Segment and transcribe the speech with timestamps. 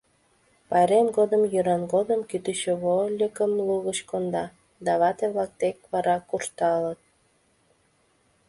[0.69, 4.45] Пайрем годым, йӱран годым, кӱтӱчӧ вольыкым лугыч конда,
[4.85, 6.99] да вате-влак тек вара куржталыт!